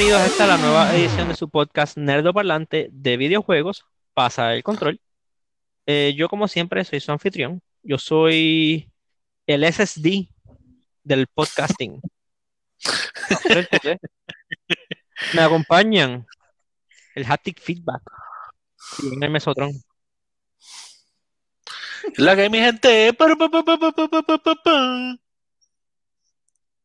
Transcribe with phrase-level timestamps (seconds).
[0.00, 3.84] Bienvenidos a esta la nueva edición de su podcast Nerdo Parlante de videojuegos.
[4.14, 4.98] Pasa el control.
[5.84, 7.60] Eh, yo, como siempre, soy su anfitrión.
[7.82, 8.90] Yo soy
[9.46, 10.30] el SSD
[11.04, 12.00] del podcasting.
[15.34, 16.26] Me acompañan
[17.14, 18.00] el Haptic Feedback
[19.02, 19.70] y el Mesotron.
[22.16, 23.14] La que mi gente.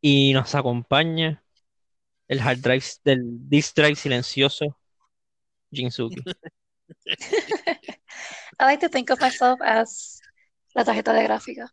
[0.01, 1.44] Y nos acompaña
[2.27, 4.77] el hard drive del disk drive silencioso,
[5.71, 6.21] Jinsuki.
[8.59, 10.21] I like to think of myself as
[10.73, 11.71] la tarjeta de gráfica.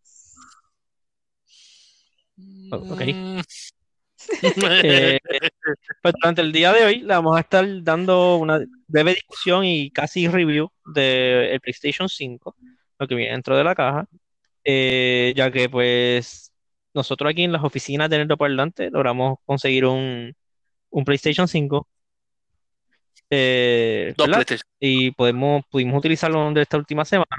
[2.70, 3.02] Oh, ok.
[4.84, 5.19] Eh,
[6.01, 9.90] pues durante el día de hoy le vamos a estar dando una breve discusión y
[9.90, 12.55] casi review del PlayStation 5,
[13.01, 14.07] lo que viene dentro de la caja,
[14.62, 16.52] eh, ya que pues
[16.95, 20.37] nosotros aquí en las oficinas de Nerdo Parlante logramos conseguir un,
[20.93, 21.88] un PlayStation 5
[23.35, 24.45] eh, Dos ¿verdad?
[24.45, 24.71] PlayStation.
[24.79, 27.37] y podemos, pudimos utilizarlo durante esta última semana.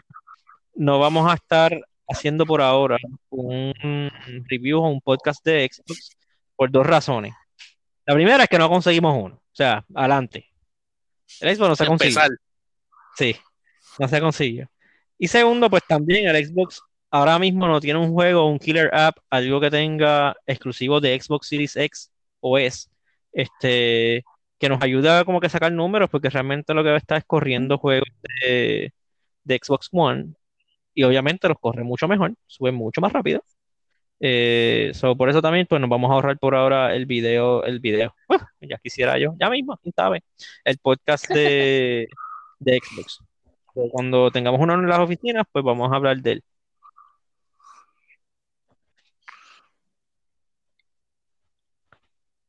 [0.75, 2.97] No vamos a estar haciendo por ahora
[3.29, 4.11] un
[4.49, 6.17] review o un podcast de Xbox
[6.55, 7.33] por dos razones.
[8.05, 9.35] La primera es que no conseguimos uno.
[9.35, 10.49] O sea, adelante.
[11.39, 12.21] El Xbox no se consiguió.
[13.15, 13.35] Sí,
[13.99, 14.69] no se consiguió.
[15.19, 19.17] Y segundo, pues también el Xbox ahora mismo no tiene un juego, un killer app,
[19.29, 22.89] algo que tenga exclusivo de Xbox Series X o S,
[23.33, 24.23] este,
[24.59, 27.77] que nos ayuda como que a sacar números, porque realmente lo que está es corriendo
[27.77, 28.09] juegos
[28.41, 28.93] de,
[29.43, 30.33] de Xbox One
[30.93, 33.43] y obviamente los corre mucho mejor, sube mucho más rápido.
[34.19, 37.79] Eh, so, por eso también pues nos vamos a ahorrar por ahora el video, el
[37.79, 38.15] video.
[38.61, 40.23] Ya quisiera yo, ya mismo, quién sabe,
[40.63, 42.07] el podcast de,
[42.59, 43.19] de Xbox.
[43.91, 46.43] Cuando tengamos uno en las oficinas, pues vamos a hablar de él.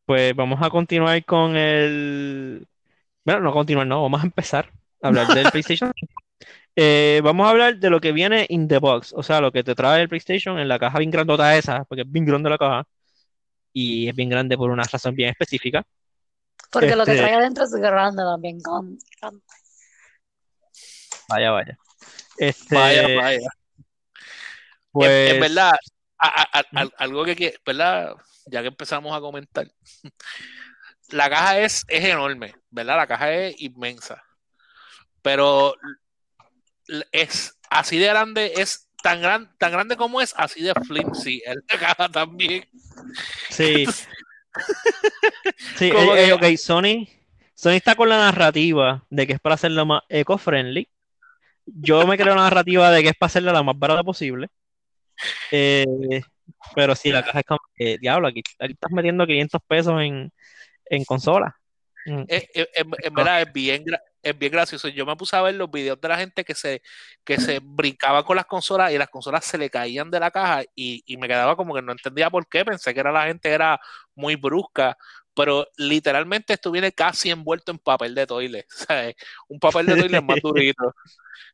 [0.06, 2.66] Pues vamos a continuar con el...
[3.24, 4.70] Bueno, no continuar, no, vamos a empezar
[5.02, 5.92] a hablar del PlayStation.
[6.76, 9.62] Eh, vamos a hablar de lo que viene in the box, o sea, lo que
[9.64, 12.58] te trae el PlayStation en la caja bien grandota esa, porque es bien grande la
[12.58, 12.84] caja
[13.72, 15.82] y es bien grande por una razón bien específica.
[16.70, 18.60] Porque lo que Este- trae adentro es grande también.
[18.60, 18.98] con-
[21.28, 21.78] Vaya, vaya.
[22.36, 23.38] Este, Vaya, vaya.
[23.38, 23.46] En-
[24.92, 25.72] pues, en, verdad,
[26.18, 28.14] a- a- a- al- algo que, que- ¿verdad?
[28.46, 29.70] Ya que empezamos a comentar,
[31.10, 32.96] la caja es, es enorme, ¿verdad?
[32.96, 34.22] La caja es inmensa,
[35.22, 35.74] pero
[37.12, 41.56] es así de grande, es tan, gran, tan grande como es, así de flimsy, es
[41.70, 42.68] la caja también.
[43.50, 43.86] Sí.
[45.76, 47.08] Sí, eh, eh, ok, Sony,
[47.54, 50.88] Sony está con la narrativa de que es para hacerlo más eco-friendly.
[51.66, 54.48] Yo me creo la narrativa de que es para hacerla la más barata posible.
[55.50, 56.22] Eh,
[56.74, 60.32] pero sí, la caja es como que, diablo, aquí, aquí estás metiendo 500 pesos en,
[60.86, 61.56] en consola.
[62.06, 63.84] Mm, Es- es- en, en verdad es bien,
[64.22, 64.88] es bien gracioso.
[64.88, 66.82] Yo me puse a ver los videos de la gente que se,
[67.24, 70.62] que se brincaba con las consolas y las consolas se le caían de la caja
[70.74, 72.64] y, y me quedaba como que no entendía por qué.
[72.64, 73.80] Pensé que era la gente era
[74.14, 74.96] muy brusca,
[75.34, 78.66] pero literalmente esto viene casi envuelto en papel de toilet.
[78.88, 79.14] ¿sabes?
[79.48, 80.94] Un papel de toilet más durito.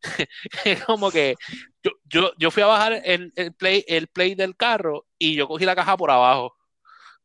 [0.64, 1.34] Es como que
[1.82, 5.46] yo, yo, yo fui a bajar el, el play, el play del carro y yo
[5.46, 6.56] cogí la caja por abajo.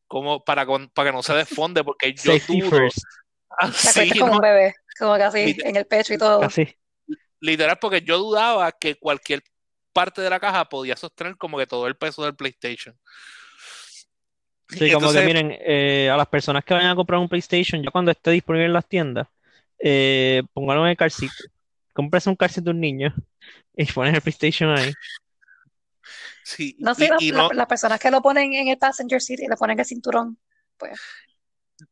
[0.07, 2.99] Como para, con- para que no se desfonde, porque yo Safety dudo, first,
[3.57, 4.35] así, acuestas como ¿no?
[4.35, 6.39] un bebé, como que así, Liter- en el pecho y todo.
[6.41, 6.77] casi.
[7.39, 9.43] Literal, porque yo dudaba que cualquier
[9.93, 12.97] parte de la caja podía sostener como que todo el peso del PlayStation.
[14.67, 17.83] Sí, como que Entonces, miren, eh, a las personas que vayan a comprar un PlayStation,
[17.83, 19.27] ya cuando esté disponible en las tiendas,
[19.79, 21.33] eh, pónganlo en el carcito.
[21.93, 23.13] Cómprese un carcito de un niño
[23.75, 24.91] y ponen el PlayStation ahí.
[26.43, 29.55] sí, No sé, no, las personas que lo ponen en el passenger seat y le
[29.55, 30.37] ponen el cinturón,
[30.77, 30.99] pues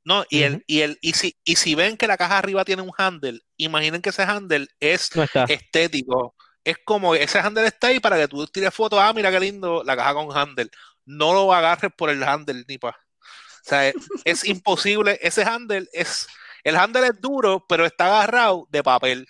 [0.05, 2.81] no, y el, y el, y si, y si ven que la caja arriba tiene
[2.81, 6.35] un handle, imaginen que ese handle es No estético.
[6.63, 8.99] Es como ese handle está ahí para que tú tires fotos.
[9.01, 10.69] Ah, mira qué lindo la caja con handle.
[11.05, 12.89] No lo agarres por el handle ni pa.
[12.89, 13.95] O sea, es,
[14.25, 15.19] es imposible.
[15.21, 16.27] Ese handle es.
[16.63, 19.27] El handle es duro, pero está agarrado de papel.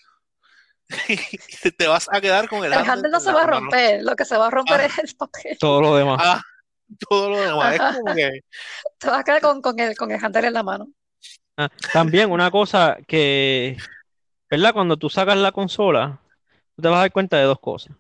[1.65, 3.59] Y te vas a quedar con el el handle handle no se va a mano.
[3.61, 4.85] romper, lo que se va a romper Ah.
[4.85, 5.57] es el papel.
[5.59, 6.19] Todo lo demás.
[6.23, 6.41] Ah,
[7.09, 7.73] todo lo demás.
[7.75, 8.39] Es como que.
[8.99, 10.87] Te vas a quedar con, con el, con el handle en la mano.
[11.57, 13.77] Ah, también una cosa que,
[14.49, 14.73] ¿verdad?
[14.73, 16.19] Cuando tú sacas la consola,
[16.75, 17.95] tú te vas a dar cuenta de dos cosas.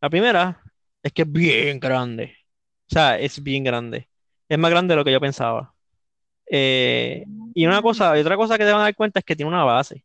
[0.00, 0.62] La primera
[1.02, 2.36] es que es bien grande.
[2.90, 4.08] O sea, es bien grande.
[4.48, 5.74] Es más grande de lo que yo pensaba.
[6.50, 9.36] Eh, y una cosa, y otra cosa que te van a dar cuenta es que
[9.36, 10.04] tiene una base.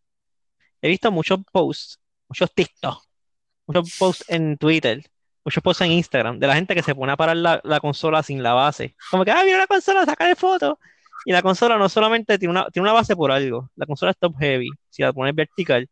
[0.82, 2.00] He visto muchos posts,
[2.30, 3.04] muchos TikTok,
[3.68, 5.04] muchos posts en Twitter,
[5.44, 8.22] muchos posts en Instagram de la gente que se pone a parar la, la consola
[8.24, 8.96] sin la base.
[9.10, 10.80] Como que, ah, mira la consola, saca de foto.
[11.26, 14.18] Y la consola no solamente tiene una, tiene una base por algo, la consola es
[14.20, 15.90] top heavy, si la pones vertical,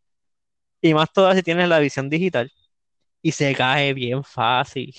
[0.81, 2.51] y más todavía si tienes la visión digital,
[3.21, 4.93] y se cae bien fácil.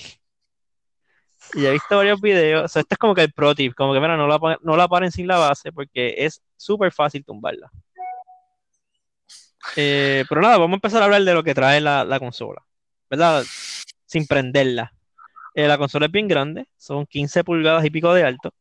[1.52, 3.93] Y he visto varios videos, o sea, esto es como que el pro tip, como
[3.93, 7.70] que mira, no la, no la paren sin la base porque es súper fácil tumbarla.
[9.76, 12.62] Eh, pero nada, vamos a empezar a hablar de lo que trae la, la consola,
[13.08, 13.44] ¿verdad?
[14.06, 14.93] Sin prenderla.
[15.55, 18.52] Eh, la consola es bien grande, son 15 pulgadas y pico de alto,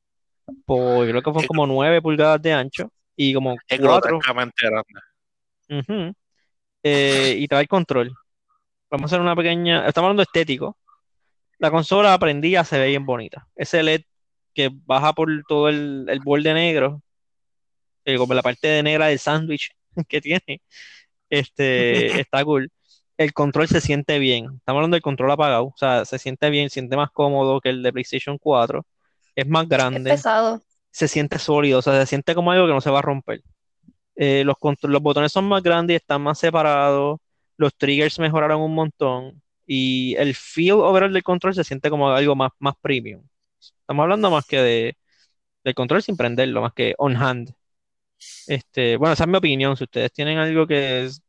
[0.66, 4.94] por creo que son como 9 pulgadas de ancho y como Es 4 grotescamente grande.
[5.70, 6.14] Ujú.
[6.84, 8.14] Eh, y trae el control.
[8.90, 9.88] Vamos a hacer una pequeña.
[9.88, 10.78] Estamos hablando estético.
[11.64, 13.48] La consola prendida se ve bien bonita.
[13.56, 14.02] Ese LED
[14.54, 17.02] que baja por todo el, el borde negro,
[18.04, 19.72] eh, como la parte de negra del sándwich
[20.10, 20.62] que tiene,
[21.30, 22.70] este, está cool.
[23.16, 24.48] El control se siente bien.
[24.58, 25.68] Estamos hablando del control apagado.
[25.68, 28.86] O sea, se siente bien, se siente más cómodo que el de PlayStation 4.
[29.34, 30.62] Es más Es grande pesado.
[30.92, 33.42] se siente sólido, o sea, se siente como algo que no se va a romper.
[34.18, 37.22] Eh, los, los botones son más grandes y están más separados,
[37.56, 39.42] los triggers mejoraron un montón
[39.76, 43.24] y el feel overall del control se siente como algo más, más premium.
[43.82, 44.98] Estamos hablando más que de,
[45.64, 47.54] del control sin prenderlo, más que on hand.
[48.48, 49.78] Este, bueno, esa es mi opinión.
[49.78, 51.24] Si ustedes tienen algo que es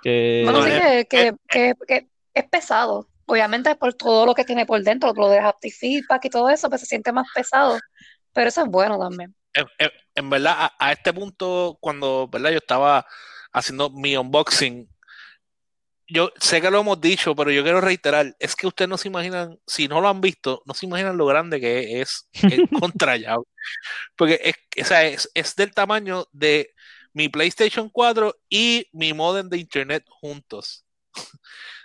[0.00, 3.08] que Bueno, No, sí es- que, que, que, que es pesado.
[3.26, 6.68] Obviamente por todo lo que tiene por dentro, lo de haptic feedback y todo eso,
[6.68, 7.78] pues se siente más pesado.
[8.32, 9.34] Pero eso es bueno también.
[9.54, 12.50] En, en- en verdad, a, a este punto, cuando ¿verdad?
[12.50, 13.06] yo estaba
[13.52, 14.88] haciendo mi unboxing,
[16.08, 19.08] yo sé que lo hemos dicho, pero yo quiero reiterar, es que ustedes no se
[19.08, 23.16] imaginan, si no lo han visto, no se imaginan lo grande que es el contra
[23.16, 23.44] llave.
[24.16, 26.74] Porque es, o sea, es, es del tamaño de
[27.12, 30.84] mi PlayStation 4 y mi modem de internet juntos.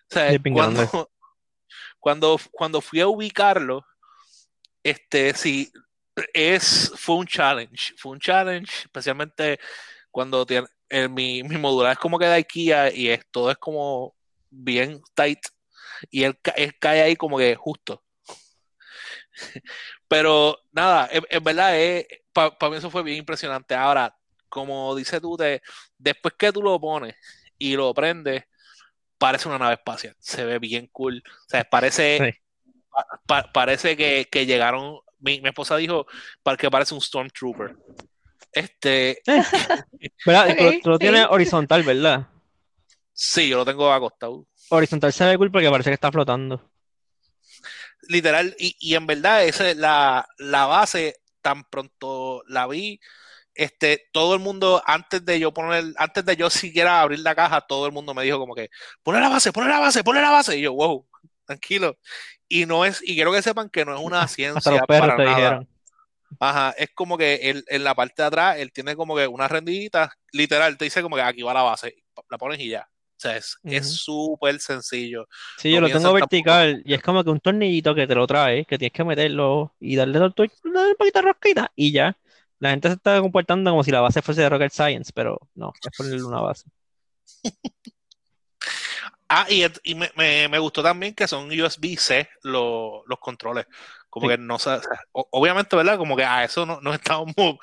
[0.09, 0.87] O sea, Es cuando,
[1.99, 3.83] cuando, cuando fui a ubicarlo,
[4.83, 5.71] este, sí,
[6.33, 9.59] es, fue un challenge, fue un challenge, especialmente
[10.11, 13.57] cuando tiene, el- mi, mi modular es como que de IKEA y es, todo es
[13.57, 14.15] como
[14.49, 15.39] bien tight
[16.11, 18.03] y él, ca- él cae ahí como que justo.
[20.07, 21.73] Pero nada, en, en verdad,
[22.33, 23.75] para mí eso fue bien impresionante.
[23.75, 24.15] Ahora,
[24.49, 25.61] como dice tú, te,
[25.97, 27.15] después que tú lo pones
[27.57, 28.43] y lo prendes,
[29.17, 30.15] parece una nave espacial.
[30.19, 31.23] Se ve bien cool.
[31.25, 32.39] O sea, parece, Sí.
[32.91, 34.99] pa- pa- parece que, que llegaron.
[35.19, 36.05] Mi, mi esposa dijo
[36.43, 37.75] para que parece un Stormtrooper.
[38.53, 39.21] Este,
[40.25, 40.49] ¿verdad?
[40.49, 40.99] Y tú, lo sí.
[40.99, 42.27] tienes horizontal, ¿verdad?
[43.13, 44.45] sí, yo lo tengo acostado.
[44.69, 46.69] Horizontal se ve cool porque parece que está flotando.
[48.09, 52.99] Literal, y, y en verdad, esa, la, la base, tan pronto la vi,
[53.55, 57.61] este, todo el mundo, antes de yo poner, antes de yo siquiera abrir la caja,
[57.61, 58.69] todo el mundo me dijo como que,
[59.03, 60.57] pone la base, pone la base, pone la base.
[60.57, 61.07] Y yo, wow,
[61.45, 61.97] tranquilo.
[62.49, 65.15] Y no es, y quiero que sepan que no es una Hasta ciencia los perros
[65.15, 65.35] para te nada.
[65.37, 65.69] dijeron.
[66.39, 69.47] Ajá, es como que él, en la parte de atrás, él tiene como que una
[69.47, 71.95] rendijita, literal, te dice como que aquí va la base,
[72.29, 72.81] la pones y ya.
[72.81, 73.87] O sea, es es Ujú.
[73.87, 75.27] súper sencillo.
[75.55, 76.19] Sí, No yo lo tengo tampoco.
[76.31, 79.73] vertical y es como que un tornillito que te lo trae, que tienes que meterlo
[79.79, 82.17] y darle, un poquito de rosquita y ya.
[82.59, 85.77] La gente se está comportando como si la base fuese de Rocket Science, pero no,
[85.83, 86.65] es ponerle una base.
[89.29, 93.65] Ah, y, y me, me- me gustó también que son USB-C los, los controles.
[94.13, 94.35] Como Sí.
[94.35, 94.99] que no se- o sea,
[95.31, 95.97] obviamente, ¿verdad?
[95.97, 97.57] Como que a eso no, nos estamos, mo-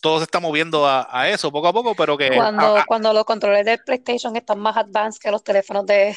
[0.00, 2.84] todo se está moviendo a, a eso poco a poco, pero que Cuando, a- a-
[2.86, 6.16] cuando los controles de PlayStation están más advanced que los teléfonos de,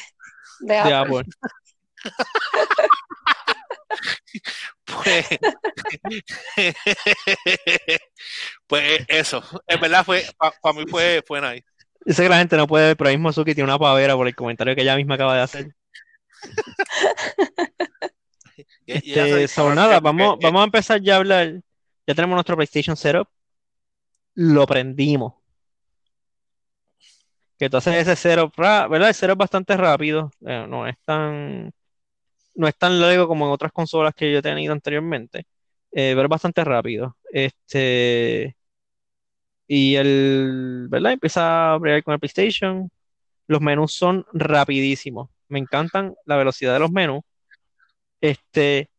[0.60, 1.18] de De Apple.
[1.18, 1.24] Apple.
[4.86, 5.26] pues,
[8.66, 10.24] pues eso, en verdad fue,
[10.62, 11.66] para mí fue, fue nice.
[12.06, 14.16] Yo sé que la gente no puede ver, pero ahí mismo Suki tiene una pavera
[14.16, 15.74] por el comentario que ella misma acaba de hacer.
[18.94, 21.60] Este, dijo, so, "No, nada, que- vamos, que- vamos a empezar ya a hablar.
[22.06, 23.28] Ya tenemos nuestro PlayStation Setup.
[24.34, 25.34] Lo prendimos.
[27.58, 29.08] Que entonces ese setup, ¿verdad?
[29.08, 30.30] El setup es bastante rápido.
[30.46, 31.72] eh, no es tan,
[32.54, 35.46] no es tan largo como en otras consolas que yo he tenido anteriormente.
[35.92, 37.16] eh, pero es bastante rápido.
[37.32, 38.56] Este,
[39.66, 41.12] y el, ¿verdad?
[41.12, 42.90] Empieza a bregar con el PlayStation.
[43.48, 45.30] Los menús son rapidísimos.
[45.48, 47.22] Me encantan la velocidad de los menús.
[48.20, 48.90] Este,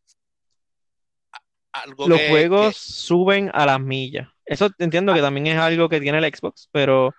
[1.72, 4.28] algo los que- juegos suben a las millas.
[4.46, 7.14] Eso entiendo que también es algo que tiene el Xbox, pero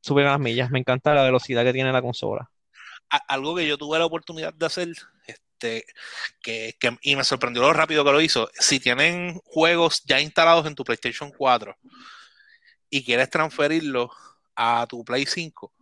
[0.00, 0.70] suben a las millas.
[0.70, 2.48] Me encanta la velocidad que tiene la consola.
[3.28, 4.88] algo que yo tuve la oportunidad de hacer,
[5.26, 5.84] este,
[6.40, 8.48] que, que- y me sorprendió lo rápido que lo hizo.
[8.58, 11.76] Si tienen juegos ya instalados en tu PlayStation 4
[12.88, 14.08] y quieres transferirlos
[14.56, 15.74] a tu Play 5,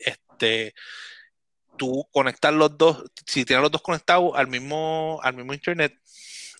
[0.00, 0.74] este,
[1.76, 5.94] tú conectar los dos, si tienes los dos conectados al mismo, al mismo internet,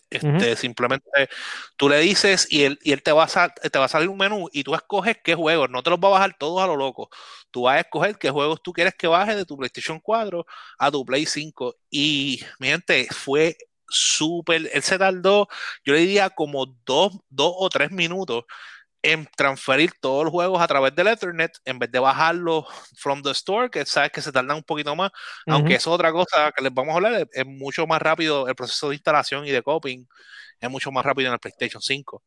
[0.09, 1.09] Este, Simplemente
[1.77, 4.17] tú le dices y él, y él te, va a te va a salir un
[4.17, 5.69] menú y tú escoges qué juegos.
[5.69, 7.09] No te los va a bajar todos a lo loco.
[7.51, 10.45] Tú vas a escoger qué juegos tú quieres que baje de tu PlayStation 4
[10.77, 11.75] a tu Play 5.
[11.89, 13.57] Y mi gente, fue
[13.89, 14.69] súper.
[14.73, 15.47] Él se tardó,
[15.83, 18.45] yo le diría como dos, dos o tres minutos
[19.05, 22.65] en transferir todos los juegos a través del Ethernet en vez de bajarlos
[22.97, 25.11] from the store, que sabes que se tardan un poquito más,
[25.45, 28.89] aunque es otra cosa que les vamos a hablar, es, mucho más rápido el proceso
[28.89, 30.07] de instalación y de copying,
[30.59, 32.23] es mucho más rápido en el PlayStation 5.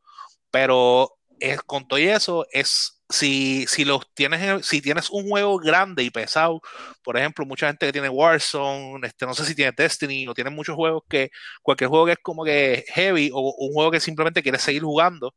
[0.52, 6.04] Pero es, con todo eso, es si, si los tienes, si tienes un juego grande
[6.04, 6.60] y pesado,
[7.02, 10.50] por ejemplo, mucha gente que tiene Warzone, este, no sé si tiene Destiny, o tiene
[10.50, 11.30] muchos juegos que,
[11.60, 15.34] cualquier juego que es como que heavy, o un juego que simplemente quieres seguir jugando,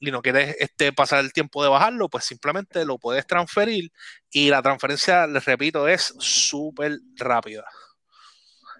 [0.00, 3.90] y no quieres este, pasar el tiempo de bajarlo, pues simplemente lo puedes transferir
[4.30, 7.64] y la transferencia, les repito, es súper rápida.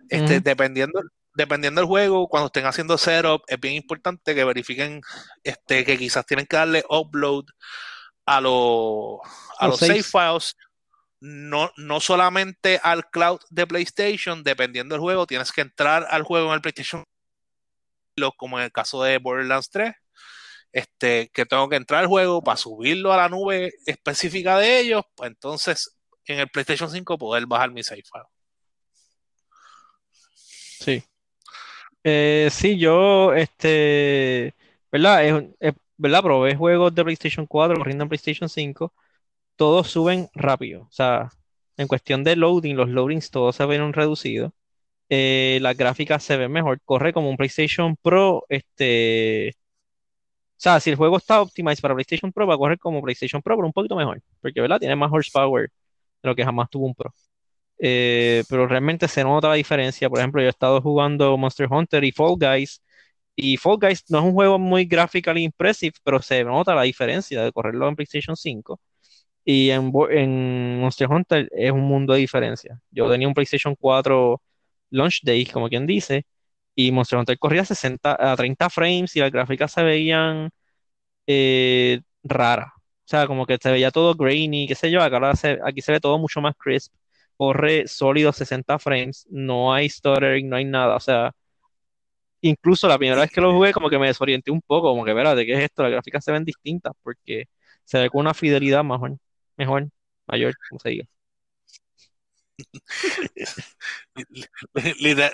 [0.09, 1.03] Este, dependiendo,
[1.35, 5.01] dependiendo del juego, cuando estén haciendo setup, es bien importante que verifiquen
[5.43, 7.45] este, que quizás tienen que darle upload
[8.25, 9.19] a, los,
[9.59, 10.57] a los save files.
[11.21, 16.49] No, no solamente al cloud de PlayStation, dependiendo del juego, tienes que entrar al juego
[16.49, 17.03] en el PlayStation,
[18.37, 19.95] como en el caso de Borderlands 3,
[20.73, 25.03] este, que tengo que entrar al juego para subirlo a la nube específica de ellos,
[25.15, 25.97] pues entonces
[26.27, 28.25] en el PlayStation 5 poder bajar mi save file.
[30.81, 31.03] Sí.
[32.05, 34.55] Eh, sí, yo, este,
[34.93, 35.53] ¿verdad?
[35.61, 36.23] Es, ¿verdad?
[36.23, 38.93] Probé juegos de PlayStation 4 corriendo en PlayStation 5,
[39.57, 40.83] todos suben rápido.
[40.83, 41.31] O sea,
[41.77, 44.53] en cuestión de loading, los loadings todos se ven reducidos.
[45.11, 46.81] Eh, las gráficas se ven mejor.
[46.85, 49.55] Corre como un PlayStation Pro, este,
[50.61, 53.57] sea, si el juego está optimizado para PlayStation Pro, va a correr como PlayStation Pro,
[53.57, 54.21] pero un poquito mejor.
[54.41, 54.81] Porque, ¿verdad?
[54.81, 55.71] Tiene más horsepower
[56.23, 57.15] de lo que jamás tuvo un Pro.
[57.79, 60.09] Eh, pero realmente se nota la diferencia.
[60.11, 62.83] Por ejemplo, yo he estado jugando Monster Hunter y Fall Guys.
[63.37, 67.43] Y Fall Guys no es un juego muy graphically impressive, pero se nota la diferencia
[67.45, 68.81] de correrlo en PlayStation 5.
[69.45, 72.81] Y en, en Monster Hunter es un mundo de diferencia.
[72.91, 74.43] Yo tenía un PlayStation 4
[74.91, 76.27] Launch Day, como quien dice,
[76.79, 80.49] y Monster Hunter corría a 60, a 30 frames y las gráficas se veían
[81.27, 82.69] eh, raras.
[82.77, 85.03] O sea, como que se veía todo grainy, qué sé yo.
[85.03, 85.33] Acá
[85.65, 86.93] aquí se ve todo mucho más crisp.
[87.37, 89.27] Corre sólido 60 frames.
[89.31, 90.97] No hay stuttering, no hay nada.
[90.97, 91.33] O sea,
[92.41, 94.89] incluso la primera vez que lo jugué, como que me desorienté un poco.
[94.91, 95.83] Como que, ¿de qué es esto?
[95.83, 97.45] Las gráficas se ven distintas porque
[97.85, 99.17] se ve con una fidelidad mejor,
[99.57, 99.89] mejor
[100.27, 101.05] mayor, como se diga.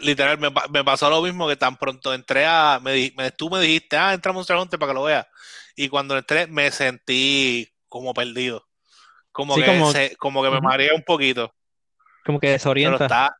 [0.00, 2.80] Literal, me, pasó lo mismo que tan pronto entré a.
[2.82, 5.26] Me, tú me dijiste, ah, entra a Monster Hunter para que lo veas.
[5.76, 8.66] Y cuando entré, me sentí como perdido.
[9.32, 11.52] Como que, como, que me mareé un poquito.
[12.24, 13.36] Como que desorienta.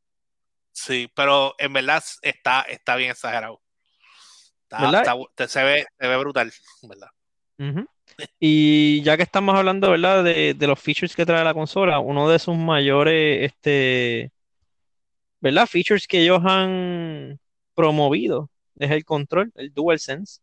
[0.73, 3.63] sí, pero en verdad está, está bien exagerado.
[5.47, 7.09] se, ve, se ve brutal, ¿verdad?
[8.39, 10.25] Y ya que estamos hablando, ¿verdad?
[10.25, 14.33] De, los features que trae la consola, uno de sus mayores, este,
[15.41, 15.67] ¿verdad?
[15.67, 17.39] Features que ellos han
[17.75, 20.41] promovido es el control, el DualSense,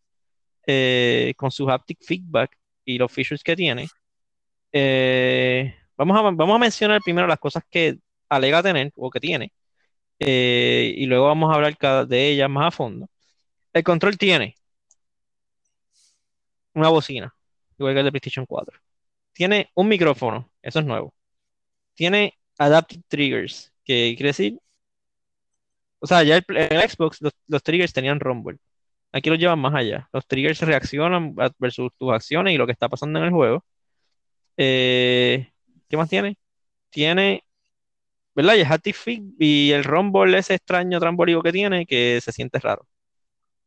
[0.68, 3.88] eh, con su haptic feedback y los features que tiene.
[4.72, 7.98] Eh, vamos, a, vamos a mencionar primero las cosas que
[8.30, 9.54] alega tener o que tiene.
[10.20, 13.10] Eh, y luego vamos a hablar cada de ellas más a fondo.
[13.74, 14.56] El control tiene
[16.74, 17.34] una bocina,
[17.82, 18.80] igual que el de PlayStation 4.
[19.34, 21.14] Tiene un micrófono, eso es nuevo.
[21.96, 24.60] Tiene Adaptive Triggers, que quiere decir.
[26.00, 28.58] O sea, ya el, el Xbox los, triggers tenían rumble.
[29.12, 30.10] Aquí lo llevan más allá.
[30.14, 33.66] Los triggers reaccionan versus tus acciones y lo que está pasando en el juego.
[34.58, 35.52] Eh,
[35.90, 36.38] ¿Qué más tiene?
[36.90, 37.46] Tiene,
[38.36, 38.56] ¿verdad?
[38.58, 42.88] Y el y el rumble ese extraño trambólico que tiene que se siente raro.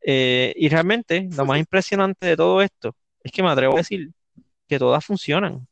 [0.02, 4.10] Eh, y realmente, lo más impresionante de todo esto es que me atrevo a decir
[4.68, 5.66] que todas funcionan.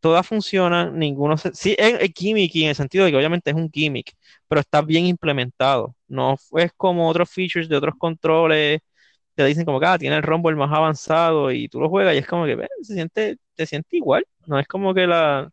[0.00, 1.54] Todas funcionan, ninguno se...
[1.54, 4.12] Sí, es, gimmick en el sentido de que obviamente es un gimmick,
[4.48, 5.96] pero está bien implementado.
[6.08, 8.80] No es como otros features de otros controles
[9.36, 12.18] te dicen como que ah, tiene el rumble más avanzado y tú lo juegas y
[12.18, 14.26] es como que se siente, te siente igual.
[14.46, 15.50] No es como que la,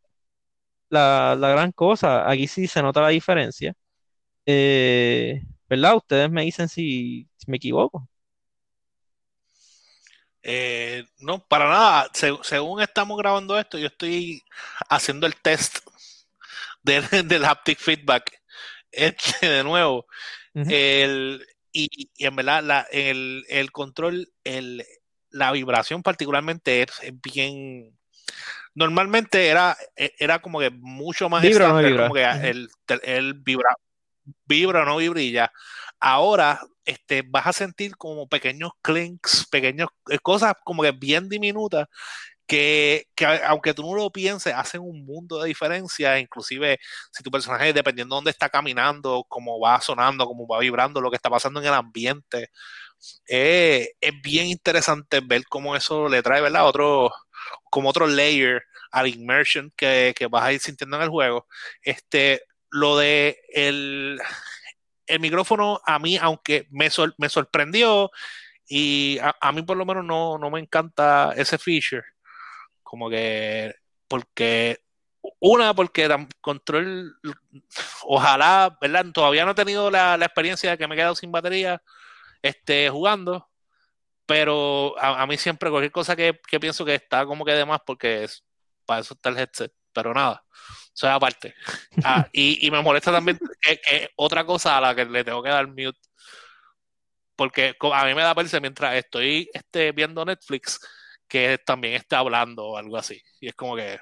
[0.90, 2.30] la, gran cosa.
[2.30, 3.74] Aquí sí se nota la diferencia.
[4.46, 5.98] Eh, ¿Verdad?
[5.98, 8.08] Ustedes me dicen si me equivoco.
[10.44, 12.12] Eh, no, para nada.
[12.44, 14.44] según estamos grabando esto, yo estoy
[14.90, 15.80] haciendo el test
[16.84, 18.42] del, haptic feedback.
[18.92, 20.06] Este, de nuevo.
[20.54, 24.86] el, y, en verdad, el, el, control, el,
[25.32, 26.92] la vibración particularmente es,
[27.24, 27.98] bien.
[28.76, 32.04] Normalmente era, e, era como que mucho más vibra, no vibra.
[32.04, 32.70] como que el,
[33.04, 33.76] el vibra,
[34.46, 35.52] vibra o no vibrilla.
[36.00, 41.88] Ahora este, vas a sentir como pequeños clinks, pequeñas eh, cosas como que bien diminutas
[42.48, 46.80] que, que, aunque tú no lo pienses, hacen un mundo de diferencia, inclusive
[47.12, 51.10] si tu personaje, dependiendo de dónde está caminando, cómo va sonando, cómo va vibrando, lo
[51.10, 52.50] que está pasando en el ambiente,
[53.28, 56.68] eh, es bien interesante ver cómo eso le trae, ¿verdad?
[56.68, 57.12] Otro,
[57.70, 61.48] como otro layer al immersion que, que vas a ir sintiendo en el juego.
[61.82, 64.20] Este, lo de el,
[65.14, 68.12] el micrófono a mí, aunque me, sorprendió
[68.68, 72.04] y a, mí por lo menos no, no me encanta ese feature,
[72.82, 73.76] como que
[74.08, 74.80] porque
[75.40, 77.18] una, porque control,
[78.04, 79.06] ojalá, ¿verdad?
[79.14, 81.82] Todavía no he tenido la, experiencia de que me he quedado sin batería
[82.42, 83.50] este, jugando,
[84.26, 87.82] pero a, mí siempre cualquier cosa que, que, pienso que está como que de más,
[87.86, 88.44] porque es,
[88.86, 90.44] para eso está el headset, pero nada,
[90.94, 91.56] eso es aparte.
[92.04, 95.42] Ah, y, y, me molesta también que, que, otra cosa a la que le tengo
[95.42, 96.00] que dar mute,
[97.36, 100.80] porque a mí me da perse mientras estoy este, viendo Netflix
[101.28, 103.20] que también está hablando o algo así.
[103.40, 104.00] Y es como que.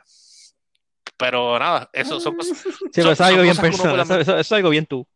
[1.17, 2.57] Pero nada, eso son cosas.
[2.57, 3.99] Sí, pero eso es algo bien personal.
[4.01, 5.07] Eso, eso, eso, es algo bien tú.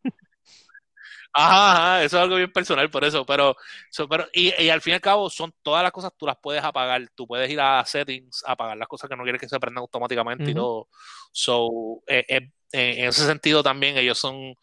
[1.38, 3.26] Ajá, ajá, eso es algo bien personal, por eso.
[3.26, 3.58] Pero,
[3.90, 6.38] so, pero y, y, al fin y al cabo, son todas las cosas tú las
[6.42, 7.02] puedes apagar.
[7.14, 10.46] Tú puedes ir a settings, apagar las cosas que no quieres que se prendan automáticamente
[10.46, 10.52] uh -huh.
[10.52, 10.88] y todo.
[11.34, 14.56] So, eh, eh, en ese sentido también, ellos son.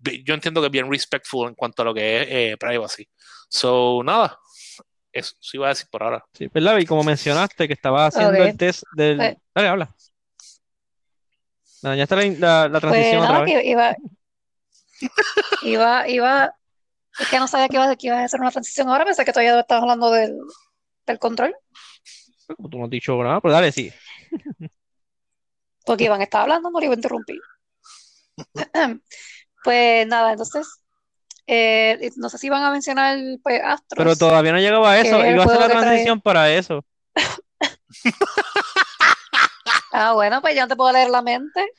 [0.00, 3.06] Yo entiendo que es bien respectful en cuanto a lo que es eh, privacy.
[3.48, 4.36] So, nada,
[5.12, 6.24] eso sí iba a decir por ahora.
[6.32, 6.78] Sí, ¿verdad?
[6.78, 8.48] Y como mencionaste que estaba haciendo okay.
[8.48, 9.16] el test del.
[9.16, 9.94] Pues, Dale, habla.
[11.82, 13.64] No, ya está la, la, la transición pues, otra vez.
[13.64, 13.96] Iba,
[15.62, 16.54] iba, iba,
[17.18, 19.32] es que no sabía que iba, que iba a hacer una transición ahora, pensé que
[19.32, 20.38] todavía estabas hablando del,
[21.06, 21.54] del control.
[22.56, 23.92] Como tú no has dicho nada, pero dale, sí.
[25.84, 27.40] Porque Iván estaba hablando, no le iba a interrumpir.
[29.64, 30.80] pues nada, entonces
[31.52, 33.96] eh, no sé si van a mencionar pues, Astros.
[33.96, 35.18] Pero todavía no llegaba a eso.
[35.18, 36.22] Iba a hacer la transición trae...
[36.22, 36.84] para eso.
[39.92, 41.72] ah, bueno, pues ya no te puedo leer la mente.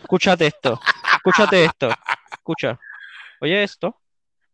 [0.00, 0.80] Escúchate esto.
[1.28, 1.90] Escúchate esto.
[2.32, 2.78] Escucha.
[3.40, 4.00] Oye esto.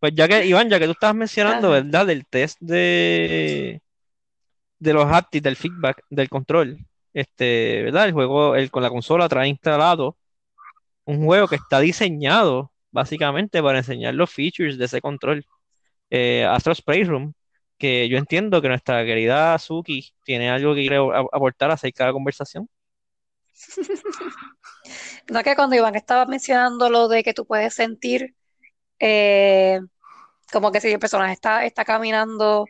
[0.01, 1.71] Pues ya que, Iván, ya que tú estabas mencionando.
[1.71, 2.07] ¿verdad?
[2.07, 3.81] Del test de
[4.79, 6.79] de los haptics, del feedback, del control.
[7.13, 8.07] Este, ¿verdad?
[8.07, 10.17] El juego el, con la consola trae instalado
[11.05, 15.45] un juego que está diseñado básicamente para enseñar los features de ese control.
[16.11, 17.33] Eh, Astro's Playroom,
[17.79, 20.99] que yo entiendo que nuestra querida Suki tiene algo que quiere
[21.33, 22.69] aportar acerca de la conversación.
[25.31, 28.35] no que cuando Iván estaba mencionando lo de que tú puedes sentir
[28.99, 29.81] eh,
[30.53, 32.67] como que si el personaje está, está caminando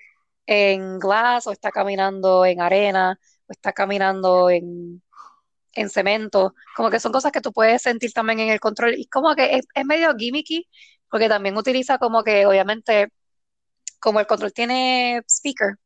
[0.47, 5.03] en glass o está caminando en arena o está caminando en,
[5.73, 8.95] en cemento, como que son cosas que tú puedes sentir también en el control.
[8.99, 10.69] Y como que es, es, medio gimmicky
[11.11, 13.09] porque también utiliza como que obviamente
[14.01, 15.77] como el control tiene speaker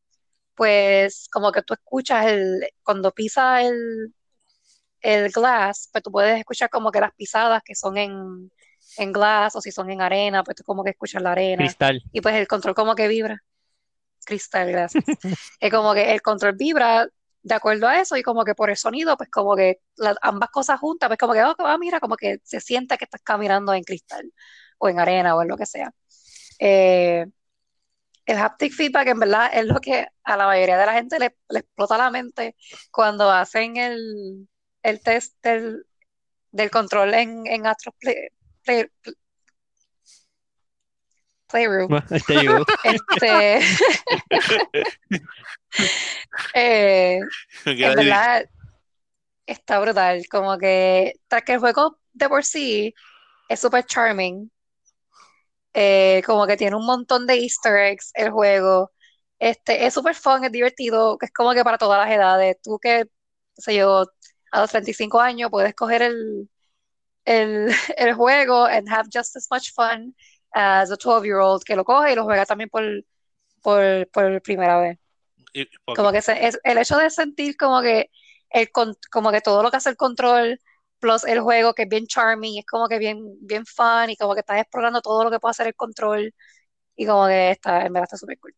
[0.55, 4.15] pues como que tú escuchas el cuando pisa el
[5.01, 8.51] el glass, pues tú puedes escuchar como que las pisadas que son en,
[8.97, 11.65] en glass o si son en arena, pues tú como que escuchas la arena.
[11.65, 12.03] Cristal.
[12.13, 13.43] Y pues el control como que vibra.
[14.25, 15.05] Cristal, gracias.
[15.61, 17.09] Es como que el control vibra
[17.43, 20.51] de acuerdo a eso y como que por el sonido, pues como que las, ambas
[20.51, 23.73] cosas juntas, pues como que, oh, oh, mira, como que se siente que estás caminando
[23.73, 24.31] en cristal
[24.79, 25.93] o en arena o en lo que sea.
[26.59, 27.27] Eh,
[28.27, 31.37] el haptic feedback en verdad es lo que a la mayoría de la gente le,
[31.49, 32.57] le explota la mente
[32.91, 34.49] cuando hacen el,
[34.89, 35.87] el test del,
[36.51, 38.29] del control en, en Astro Play,
[38.65, 38.87] Play,
[41.49, 41.91] Playroom.
[42.85, 43.61] este,
[46.55, 47.21] eh,
[47.65, 48.49] en verdad
[49.47, 50.23] está brutal.
[50.31, 52.95] Como que tras que el juego de por sí
[53.49, 54.51] es súper charming.
[55.75, 58.93] Eh, como que tiene un montón de easter eggs el juego.
[59.39, 62.57] Este, es súper fun, es divertido, es como que para todas las edades.
[62.63, 63.11] Tú que, no
[63.57, 64.07] sé yo,
[64.53, 66.49] a los 35 años puedes coger el,
[67.25, 70.15] el, el juego and have just as much fun
[70.53, 72.85] as a 12-year-old que lo coge y lo juega también por,
[73.63, 74.99] por, por primera vez.
[75.95, 78.11] Como que se, es, el hecho de sentir como que,
[78.51, 78.71] el,
[79.11, 80.59] como que todo lo que hace el control
[80.99, 84.35] plus el juego que es bien charming, es como que bien, bien fun y como
[84.35, 86.35] que estás explorando todo lo que puede hacer el control
[86.97, 88.55] y como que está, en verdad está súper cool.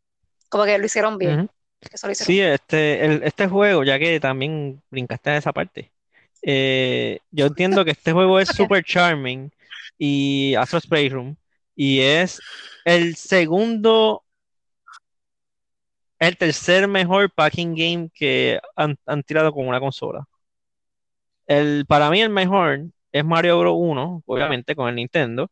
[0.48, 1.40] Como que lo hicieron bien.
[1.40, 1.50] Uh -huh.
[1.92, 5.90] Eso lo hicieron sí, este, el, este juego, ya que también brincaste en esa parte,
[6.42, 9.50] eh, yo entiendo que este juego es súper charming
[9.98, 11.36] y Astro's Playroom
[11.74, 12.40] y es
[12.84, 14.24] el segundo,
[16.18, 20.26] el tercer mejor packing game que han, han tirado con una consola.
[21.46, 23.74] El, para mí el mejor es Mario Bros.
[23.76, 25.50] 1, obviamente, con el Nintendo.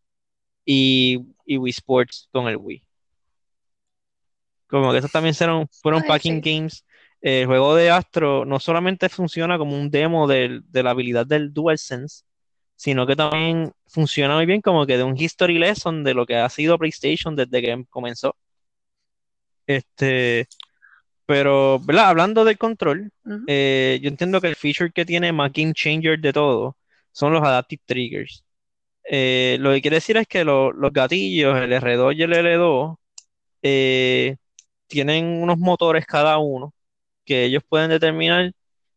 [0.64, 2.84] Y, y Wii Sports con el Wii.
[4.68, 6.84] Como que esos también fueron, fueron packing games.
[7.20, 12.24] El juego de Astro no solamente funciona como un demo de la habilidad del DualSense,
[12.76, 16.36] sino que también funciona muy bien como que de un history lesson de lo que
[16.36, 18.36] ha sido PlayStation desde que comenzó.
[19.66, 20.46] Este,
[21.26, 22.08] pero, ¿verdad?
[22.08, 23.12] Hablando del control,
[23.46, 26.76] eh, yo entiendo que el feature que tiene más game changer de todo
[27.12, 28.44] son los adaptive triggers.
[29.04, 32.96] Eh, lo que quiere decir es que los gatillos, el R2 y el L2,
[33.62, 34.36] eh,
[34.88, 36.74] tienen unos motores cada uno
[37.24, 38.52] que ellos pueden determinar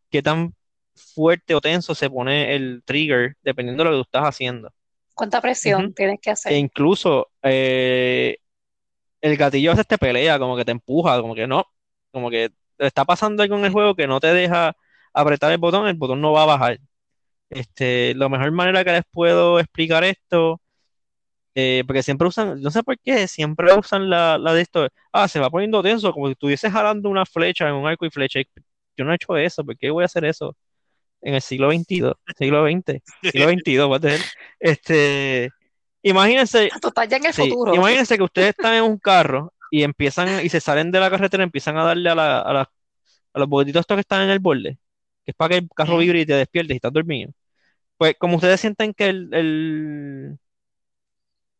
[0.09, 0.55] qué tan
[0.95, 4.71] fuerte o tenso se pone el trigger dependiendo de lo que tú estás haciendo.
[5.13, 6.53] ¿Cuánta presión tienes que hacer?
[6.53, 8.37] E incluso eh,
[9.21, 11.65] el gatillo a veces te pelea, como que te empuja, como que no,
[12.11, 14.75] como que está pasando algo en el juego que no te deja
[15.13, 16.79] apretar el botón, el botón no va a bajar.
[17.49, 20.61] Este, la mejor manera que les puedo explicar esto,
[21.55, 25.27] eh, porque siempre usan, no sé por qué, siempre usan la, la, de esto, ah,
[25.27, 28.39] se va poniendo tenso, como si estuviese jalando una flecha en un arco y flecha.
[28.97, 30.55] Yo no he hecho eso, ¿por qué voy a hacer eso?
[31.21, 33.49] En el siglo XXI, siglo XX, siglo
[33.99, 34.23] XXI,
[34.59, 35.49] Este,
[36.01, 36.69] imagínense,
[37.09, 37.75] ya en el futuro.
[37.75, 41.43] imagínense que ustedes están en un carro y empiezan, y se salen de la carretera,
[41.43, 42.71] empiezan a darle a, la, a, la,
[43.33, 44.79] a los botitos estos que están en el borde,
[45.25, 47.31] que es para que el carro vibre y te despiertes y estás dormido.
[47.97, 50.37] Pues como ustedes sienten que el, el,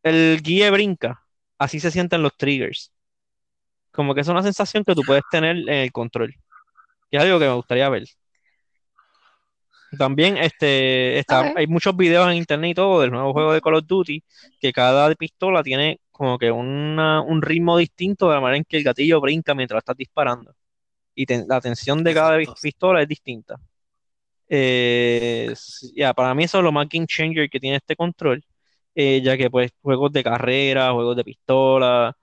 [0.02, 1.24] el guía brinca,
[1.58, 2.92] así se sienten los triggers.
[3.90, 6.34] Como que es una sensación que tú puedes tener en el control.
[7.10, 8.04] Que es algo que me gustaría ver.
[9.98, 13.74] También este, está, hay muchos videos en internet y todo del nuevo juego de Call
[13.74, 14.24] of Duty,
[14.58, 18.84] que cada pistola tiene como que un ritmo distinto de la manera en que el
[18.84, 20.54] gatillo brinca mientras estás disparando.
[21.14, 23.60] Y la tensión de cada pistola es distinta.
[24.48, 25.52] Eh,
[25.94, 28.44] ya, para mí eso es lo más game changer que tiene este control,
[28.94, 32.16] eh, ya que pues juegos de carrera, juegos de pistola,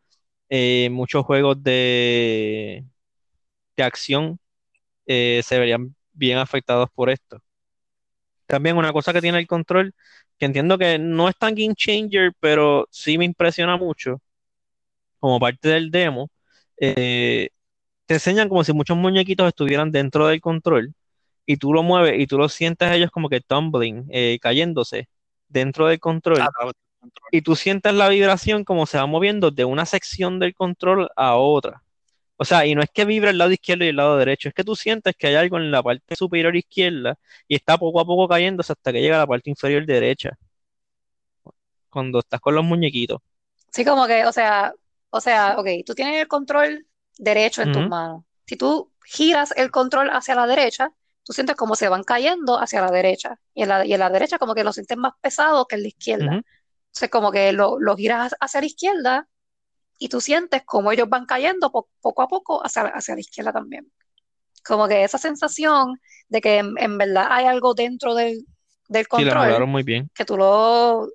[0.49, 2.85] eh, muchos juegos de,
[3.77, 4.39] de acción
[5.07, 7.41] se verían bien afectados por esto.
[8.47, 9.93] También una cosa que tiene el control,
[10.37, 14.21] que entiendo que no es tan game changer, pero sí me impresiona mucho,
[15.19, 16.29] como parte del demo,
[18.05, 20.93] te enseñan como si muchos muñequitos estuvieran dentro del control
[21.45, 25.09] y tú lo mueves y tú lo sientes ellos como que tumbling, eh, cayéndose
[25.49, 26.41] dentro del control.
[26.41, 26.71] Ah,
[27.31, 31.35] y tú sientes la vibración como se va moviendo de una sección del control a
[31.35, 31.83] otra.
[32.37, 34.55] O sea, y no es que vibra el lado izquierdo y el lado derecho, es
[34.55, 38.05] que tú sientes que hay algo en la parte superior izquierda y está poco a
[38.05, 40.37] poco cayéndose hasta que llega a la parte inferior derecha.
[41.89, 43.19] Cuando estás con los muñequitos.
[43.71, 44.73] Sí, como que, o sea,
[45.09, 46.85] o sea, ok, tú tienes el control
[47.17, 48.23] derecho en tus manos.
[48.45, 50.93] Si tú giras el control hacia la derecha,
[51.29, 53.39] tú sientes como se van cayendo hacia la derecha.
[53.53, 55.83] Y en la, y en la derecha como que lo sientes más pesado que en
[55.83, 56.41] la izquierda.
[56.87, 59.27] Entonces como que lo, giras hacia la izquierda
[59.99, 63.91] y tú sientes como ellos van cayendo poco a poco hacia, hacia la izquierda también.
[64.65, 68.47] Como que esa sensación de que en, verdad hay algo dentro del,
[68.87, 69.67] del control.
[69.67, 70.09] muy bien.
[70.15, 71.09] Que tú lo,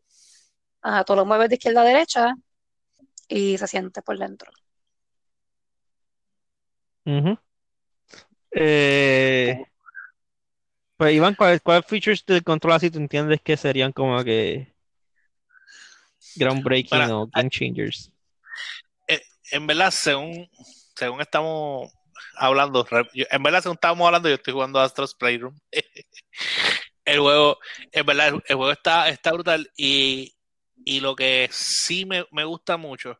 [1.07, 2.35] tú lo mueves de izquierda a derecha
[3.27, 4.53] y se siente por dentro.
[8.53, 9.74] eh,
[10.97, 14.73] pues Iván, ¿cuáles features del control así tú entiendes que serían como que
[16.37, 18.11] groundbreaking o game changers?
[19.09, 20.49] Eh, en verdad, según,
[20.95, 21.93] según estamos
[22.37, 25.59] hablando, en verdad, según estamos hablando, yo estoy jugando Astros Playroom.
[27.05, 27.59] el juego,
[27.93, 30.33] en verdad, el, juego está, está brutal y,
[31.01, 33.19] lo que sí me, gusta mucho,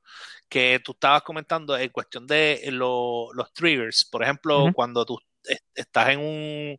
[0.49, 5.19] que tú estabas comentando en cuestión de los triggers, por ejemplo, cuando tú
[5.75, 6.77] estás en un,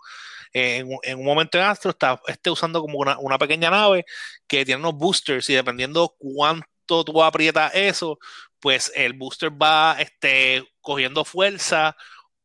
[0.53, 4.05] en, un momento en Astro, estás esté usando como una, pequeña nave
[4.47, 8.17] que tiene unos boosters y dependiendo cuánto tú aprietas eso,
[8.59, 11.95] pues el booster va este, cogiendo fuerza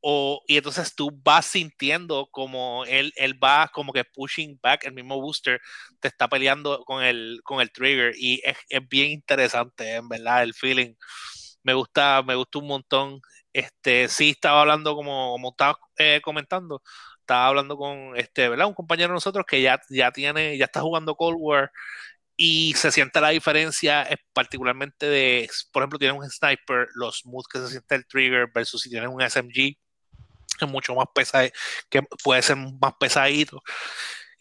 [0.00, 4.94] o, y entonces tú vas sintiendo como él, él va como que pushing back, el
[4.94, 5.61] mismo booster
[6.00, 10.42] te está peleando con el, con el trigger y es, es bien interesante, en verdad,
[10.42, 10.94] el feeling.
[11.62, 13.20] Me gusta, me gusta un montón.
[13.52, 16.82] Este, sí estaba hablando como, como estaba eh, comentando,
[17.20, 18.68] estaba hablando con este, ¿verdad?
[18.68, 21.72] Un compañero de nosotros que ya, ya tiene, ya está jugando Cold War
[22.36, 27.58] y se siente la diferencia, particularmente de, por ejemplo, tienes un sniper, los moods que
[27.58, 29.76] se siente el trigger versus si tienes un SMG,
[30.58, 31.48] que es mucho más pesado,
[31.90, 33.62] que puede ser más pesadito.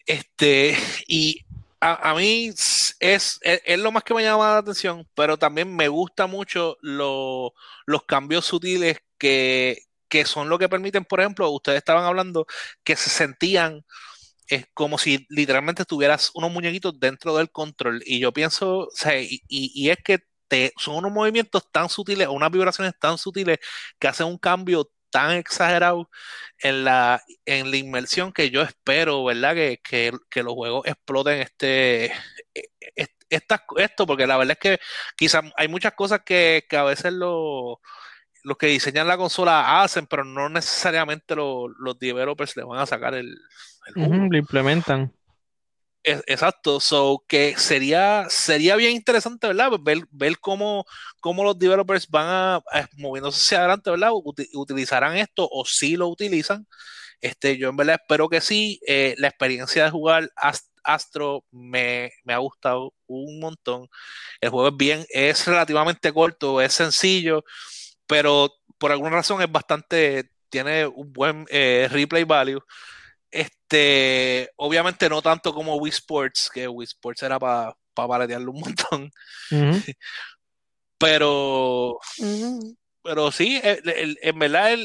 [0.06, 1.44] Este, y
[1.80, 2.52] a, mí
[3.00, 7.52] es, es, lo más que me llama la atención, pero también me gusta mucho los
[8.06, 9.78] cambios sutiles que,
[10.26, 12.46] son lo que permiten, por ejemplo, ustedes estaban hablando
[12.84, 13.84] que se sentían
[14.48, 18.02] es como si literalmente tuvieras unos muñequitos dentro del control.
[18.04, 20.18] Y yo pienso, o sea, y, es que
[20.76, 23.58] son unos movimientos tan sutiles, unas vibraciones tan sutiles
[23.98, 26.10] que hacen un cambio tan exagerado
[26.58, 29.54] en la, en la inmersión que yo espero, ¿verdad?
[29.54, 32.06] Que, los juegos exploten este,
[32.54, 34.80] e, e, esto, porque la verdad es que
[35.16, 37.78] quizás hay muchas cosas que, a veces los
[38.58, 43.36] que diseñan la consola hacen, pero no necesariamente los developers le van a sacar el,
[43.94, 45.12] lo implementan.
[46.02, 49.70] Exacto, so que sería, sería bien interesante, ¿verdad?
[49.82, 50.86] Ver, ver cómo,
[51.20, 52.62] cómo los developers van a,
[52.96, 54.10] moviéndose hacia adelante, ¿verdad?
[54.54, 56.66] utilizarán esto o si lo utilizan.
[57.20, 58.80] Este, yo en verdad espero que sí.
[58.86, 60.30] Eh, la experiencia de jugar
[60.84, 63.88] Astro me, me, ha gustado un montón.
[64.40, 67.44] El juego es bien, es relativamente corto, es sencillo,
[68.06, 72.60] pero por alguna razón es bastante, tiene un buen eh, replay value.
[73.30, 78.60] Este, obviamente no tanto como Wii Sports, que Wii Sports era para pa paletearlo un
[78.60, 79.10] montón.
[80.98, 81.98] Pero,
[83.02, 84.76] pero sí, en verdad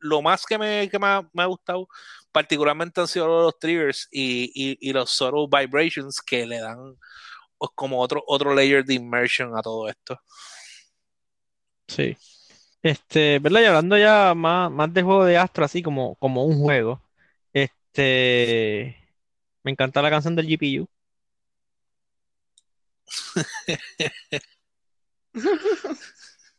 [0.00, 1.88] lo más que me, que me, ha, gustado
[2.30, 6.96] particularmente han sido los triggers y, los solo vibrations que le dan
[7.74, 10.20] como otro, otro layer de immersion a todo esto.
[11.88, 12.16] Sí.
[12.82, 13.60] Este, ¿verdad?
[13.62, 17.00] Y hablando ya más, más de juego de Astro, así como, como un juego.
[17.96, 18.94] Este,
[19.64, 20.88] me encanta la canción del GPU.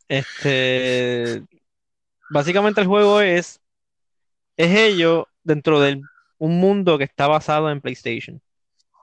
[0.10, 1.44] Este,
[2.30, 3.62] básicamente el juego es,
[4.58, 6.02] es ello dentro de
[6.40, 8.42] un mundo que está basado en PlayStation.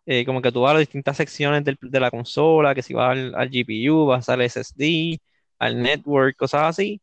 [0.06, 3.12] Eh, como que tú vas a las distintas secciones de la consola, que si vas
[3.12, 5.20] al, al GPU, vas al SSD,
[5.58, 7.00] al network, cosas así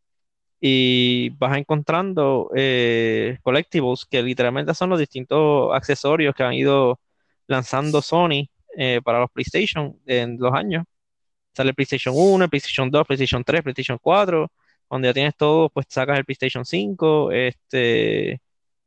[0.62, 7.00] y vas encontrando eh, collectibles que literalmente son los distintos accesorios que han ido
[7.48, 10.86] lanzando Sony eh, para los PlayStation en los años.
[11.56, 14.52] Sale PlayStation 1, el PlayStation 2, PlayStation 3, PlayStation 4,
[14.90, 18.42] donde ya tienes todo, pues sacas el PlayStation 5, este,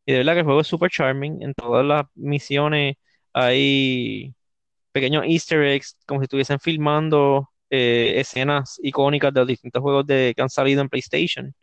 [0.07, 2.97] y de verdad que el juego es super charming, en todas las misiones
[3.33, 4.35] hay
[4.93, 10.35] pequeños easter eggs, como si estuviesen filmando eh, escenas icónicas de los distintos juegos que
[10.39, 11.55] han salido en PlayStation.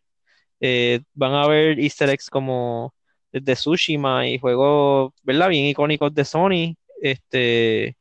[0.62, 2.95] Eh, van a haber easter eggs como
[3.34, 5.50] de Tsushima y juegos, ¿verdad?
[5.50, 7.97] Bien icónicos de Sony, este,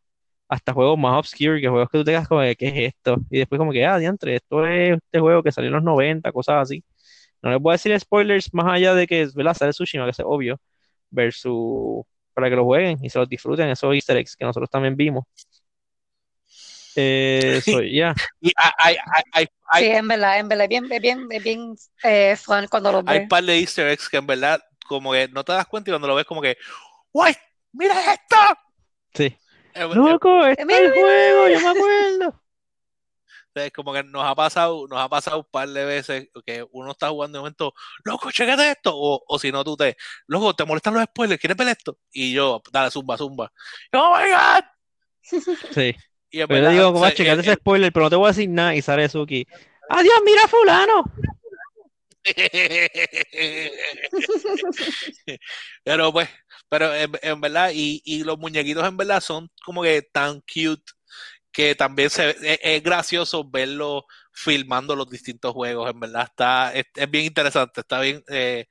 [0.49, 3.17] hasta juegos más obscure, que juegos que tú te quedas como, ¿qué es esto?
[3.31, 6.33] Y después como que, ah, diantre, esto es este juego que salió en los 90,
[6.33, 6.85] cosas así.
[7.43, 9.55] No les voy a decir spoilers más allá de que, ¿verdad?
[9.55, 10.61] Sale Tsushima, que es obvio,
[11.11, 14.97] versus para que lo jueguen y se los disfruten, esos easter eggs que nosotros también
[14.97, 15.25] vimos.
[16.97, 17.61] Eh,
[17.93, 18.15] ya.
[18.41, 23.15] Sí, en verdad, en verdad, bien, bien, bien eh, fun cuando lo ves.
[23.15, 25.91] Hay un par de easter eggs que en verdad, como que no te das cuenta
[25.91, 26.57] y cuando lo ves como que,
[27.13, 27.37] ¡Uy!
[27.73, 28.37] ¡Mira esto!
[29.15, 29.37] Sí.
[29.95, 32.43] Loco, este es el juego, yo me acuerdo.
[33.49, 36.93] Entonces, como que nos ha pasado, nos ha pasado un par de veces que uno
[36.93, 37.75] está jugando de momento,
[38.05, 39.97] loco, chécate esto, o, o si no tú te,
[40.29, 41.99] loco, te molestan los spoilers, ¿quieres ver esto?
[42.13, 43.53] Y yo, dale, zumba, zumba.
[43.93, 44.65] ¡Oh my god!
[45.73, 45.95] Sí.
[46.31, 48.49] Y pero le digo, como a checar ese spoiler, pero no te voy a decir
[48.49, 49.47] nada y sale Suki.
[49.89, 51.05] ¡Adiós, mira fulano!
[55.83, 56.29] pero pues,
[56.69, 60.93] pero en, verdad, y, y, los muñequitos en verdad son como que tan cute
[61.51, 66.85] que también se, e, es, gracioso verlo filmando los distintos juegos, en verdad está, es,
[67.11, 68.69] bien interesante, está bien, eh,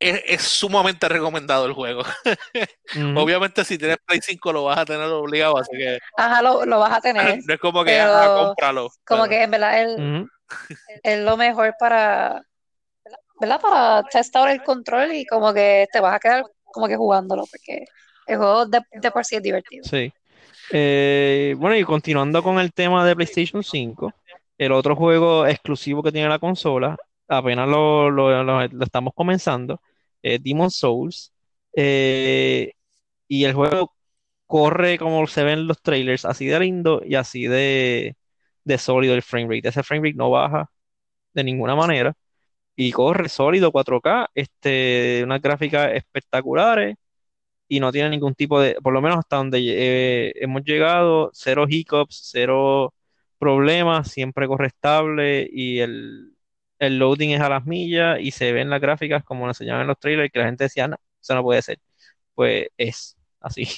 [0.00, 2.02] es, sumamente recomendado el juego.
[3.16, 5.98] Obviamente si tienes Play 5 lo vas a tener obligado, así que...
[6.16, 7.38] Ajá, lo, lo vas a tener.
[7.46, 8.90] no es como que, pero, cómpralo.
[9.04, 10.26] Como que en verdad es,
[11.02, 12.42] es lo mejor para,
[13.38, 13.60] ¿verdad?
[13.60, 17.84] Para testar el control y como que te vas a quedar como que jugándolo, porque
[18.26, 19.84] el juego de, de por sí es divertido.
[19.84, 20.12] Sí.
[20.72, 24.14] Eh, bueno, y continuando con el tema de PlayStation 5,
[24.56, 26.96] el otro juego exclusivo que tiene la consola,
[27.28, 29.80] apenas lo, lo, lo estamos comenzando,
[30.22, 31.32] eh, Demon Souls.
[31.74, 32.72] Eh,
[33.28, 33.94] y el juego
[34.46, 38.16] corre como se ven los trailers, así de lindo y así de,
[38.78, 39.68] sólido el frame rate.
[39.68, 40.70] Ese frame rate no baja
[41.34, 42.14] de ninguna manera.
[42.76, 46.96] Y corre sólido 4K, este, unas gráficas espectaculares
[47.68, 51.66] y no tiene ningún tipo de, por lo menos hasta donde eh, hemos llegado, cero
[51.68, 52.94] hiccups, cero
[53.38, 56.34] problemas, siempre corre estable y el,
[56.80, 59.88] el loading es a las millas y se ven las gráficas como lo enseñaban en
[59.88, 61.78] los trailers que la gente decía, no, eso no puede ser.
[62.34, 63.68] Pues es así.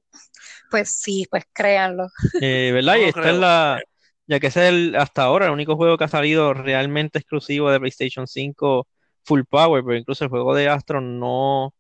[0.70, 2.08] Pues sí, pues créanlo.
[2.42, 2.98] Eh, ¿Verdad?
[2.98, 3.82] y esta es la,
[4.28, 7.72] ya que ese es el, hasta ahora el único juego que ha salido realmente exclusivo
[7.72, 8.88] de PlayStation 5
[9.24, 11.74] full power, pero incluso el juego de Astro no,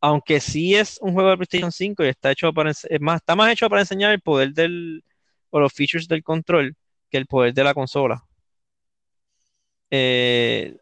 [0.00, 3.52] aunque sí es un juego de PlayStation 5 y está hecho para, más, está más
[3.52, 5.04] hecho para enseñar el poder del,
[5.50, 6.76] o los features del control
[7.10, 8.25] que el poder de la consola.
[9.90, 10.76] Eh,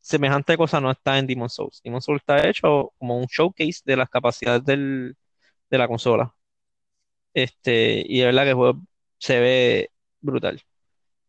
[0.00, 1.80] semejante cosa no está en Demon Souls.
[1.84, 6.34] Demon Souls está hecho como un showcase de las capacidades de la consola.
[7.34, 8.80] Este, y de verdad que el juego
[9.18, 9.90] se ve
[10.20, 10.62] brutal.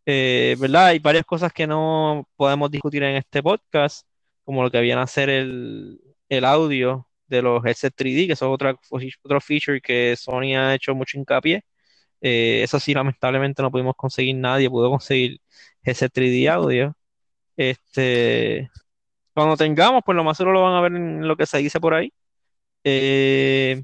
[0.05, 0.87] Eh, ¿verdad?
[0.87, 4.07] Hay varias cosas que no podemos discutir en este podcast,
[4.43, 5.99] como lo que viene a ser el,
[6.43, 8.75] audio de los headset 3D, que eso es otra,
[9.23, 11.63] otro feature que Sony ha hecho mucho hincapié.
[12.21, 15.41] Eh, eso sí, lamentablemente no pudimos conseguir, nadie pudo conseguir
[15.83, 16.95] ese 3D audio.
[17.57, 18.69] Este,
[19.33, 21.79] cuando tengamos, pues lo más seguro lo van a ver en lo que se dice
[21.79, 22.13] por ahí.
[22.83, 23.83] Eh,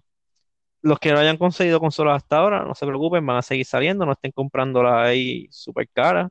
[0.81, 4.05] los que no hayan conseguido consolas hasta ahora, no se preocupen, van a seguir saliendo,
[4.05, 6.29] no estén comprándolas ahí súper caras.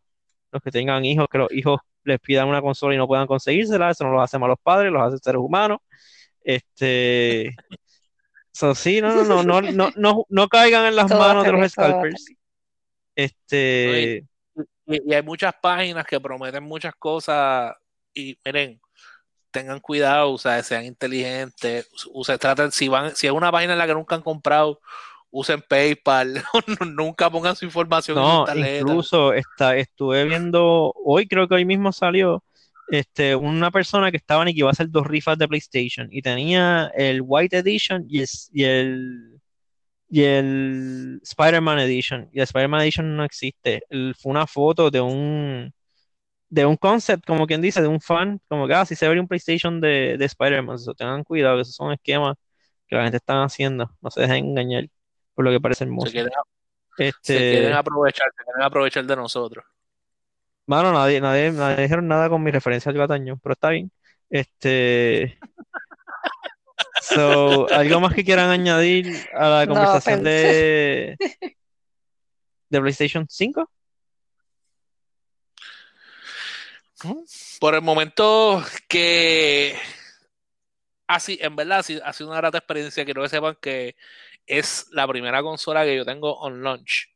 [0.53, 3.91] Los que tengan hijos, que los hijos les pidan una consola y no puedan conseguírsela,
[3.91, 5.79] eso no lo hacen los padres, los hace seres humanos.
[6.43, 7.49] Este,
[8.55, 12.27] eso sí, no, no, no, no, no, no, caigan en las manos de los scalpers.
[13.15, 14.25] Este,
[14.87, 17.75] y, hay muchas páginas que prometen muchas cosas
[18.15, 18.81] y miren,
[19.51, 23.79] tengan cuidado, o sea, sean inteligentes, usen, traten, si van, si es una página en
[23.79, 24.81] la que nunca han comprado,
[25.31, 26.43] usen PayPal,
[26.95, 32.43] nunca pongan su información no, Incluso está, estuve viendo, hoy creo que hoy mismo salió
[32.89, 36.23] este, una persona que estaba y que iba a hacer dos rifas de PlayStation y
[36.23, 39.36] tenía el White Edition y el, y el,
[40.11, 42.29] Spider-Man Edition.
[42.33, 43.83] Y el Spider-Man Edition no existe.
[44.19, 45.73] fue una foto de un
[46.49, 49.19] de un concept, como quien dice, de un fan, como que así ah, se ve
[49.19, 52.37] un PlayStation de, de Spider-Man, tengan cuidado, que esos son esquemas
[52.87, 54.85] que la gente está haciendo, no se dejen engañar
[55.35, 56.07] por lo que parece hermoso.
[56.07, 56.33] Se quieren,
[56.99, 59.65] este, aprovechar, se quieren aprovechar de nosotros.
[60.67, 63.91] Bueno, nadie, nadie, nadie dijeron nada con mi referencia al gataño, pero está bien.
[64.31, 65.39] Este.
[67.09, 71.17] So, ¿algo más que quieran añadir a la conversación de,
[72.69, 73.71] de PlayStation 5?
[77.61, 79.79] Por el momento que
[81.07, 83.05] así, en verdad, ha sido una grata experiencia.
[83.05, 83.97] Quiero que sepan que
[84.47, 87.15] es la primera consola que yo tengo on launch.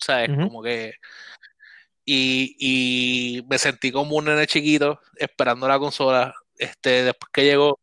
[0.00, 0.94] O sea, es como que.
[2.04, 6.34] Y, y, me sentí como un nene chiquito esperando la consola.
[6.56, 7.81] Este, después que llegó.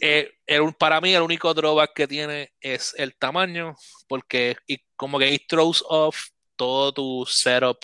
[0.00, 0.32] Eh,
[0.78, 3.74] para mí, el único drawback que tiene es el tamaño.
[4.08, 7.78] Porque y como que it throws off todo tu setup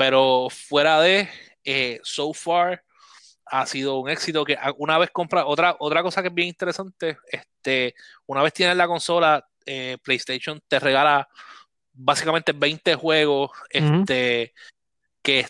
[0.00, 1.28] pero fuera de,
[1.62, 2.82] eh, so far,
[3.44, 7.18] ha sido un éxito que una vez compra, otra, otra cosa que es bien interesante,
[7.30, 11.28] este, una vez tienes la consola, eh, PlayStation te regala
[11.92, 14.54] básicamente 20 juegos, este,
[15.20, 15.46] que